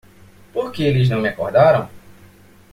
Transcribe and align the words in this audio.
Por 0.51 0.71
que 0.71 0.81
eles 0.85 1.07
não 1.09 1.19
me 1.21 1.27
acordaram? 1.29 1.87